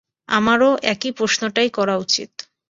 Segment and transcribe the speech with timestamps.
[0.29, 2.31] আমারো একই প্রশ্নটাই করা উচিত।